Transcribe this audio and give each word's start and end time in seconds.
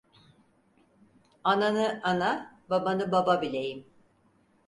Ananı 1.43 2.01
ana, 2.03 2.59
babanı 2.69 3.11
baba 3.11 3.41
bileyim… 3.41 3.85